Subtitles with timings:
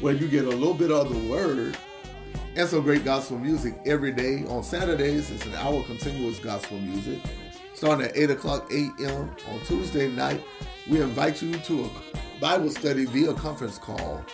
[0.00, 1.76] where you get a little bit of the word
[2.56, 4.44] and some great gospel music every day.
[4.48, 7.20] On saturdays it's an hour continuous gospel music.
[7.74, 10.42] Starting at 8 o'clock a.m on tuesday night
[10.88, 11.90] we invite you to a
[12.40, 14.24] bible study via conference call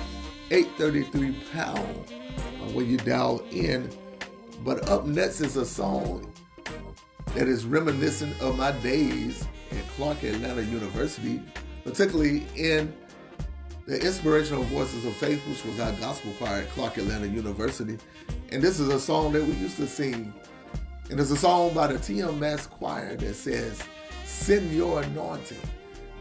[0.50, 3.88] 833 pound uh, when you dial in.
[4.64, 6.34] But up next is a song
[7.36, 11.40] that is reminiscent of my days at clark atlanta university
[11.88, 12.94] particularly in
[13.86, 17.98] the inspirational voices of faith which was our gospel choir at clark atlanta university
[18.52, 20.34] and this is a song that we used to sing
[21.10, 23.82] and it's a song by the tms choir that says
[24.28, 25.58] send your anointing.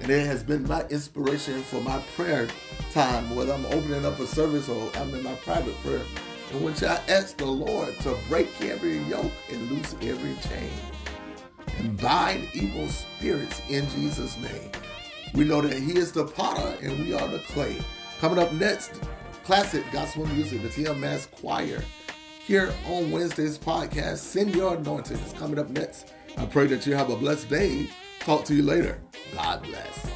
[0.00, 2.48] And it has been my inspiration for my prayer
[2.92, 6.02] time, whether I'm opening up a service or I'm in my private prayer,
[6.52, 10.70] in which I ask the Lord to break every yoke and loose every chain
[11.78, 14.70] and bind evil spirits in Jesus' name.
[15.36, 17.76] We know that He is the potter and we are the clay.
[18.20, 19.02] Coming up next,
[19.44, 21.82] classic gospel music, the TMS Choir.
[22.46, 26.14] Here on Wednesday's podcast, Send Your Anointing is coming up next.
[26.38, 27.90] I pray that you have a blessed day.
[28.20, 28.98] Talk to you later.
[29.34, 30.15] God bless.